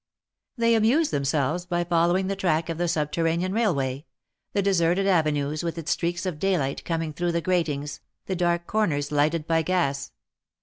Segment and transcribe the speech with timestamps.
[0.57, 4.07] They amused themselves by following the track of the subterranean railway—
[4.53, 9.11] the deserted avenues with its streaks of daylight coming through the gratings, the dark corners
[9.11, 10.11] lighted by gas.